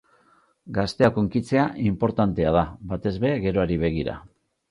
Gazteak 0.77 1.19
hunkitzea 1.21 1.65
inportantea 1.91 2.55
da, 2.57 2.65
batez 2.93 3.15
ere 3.21 3.33
geroari 3.47 3.79
begira. 3.87 4.19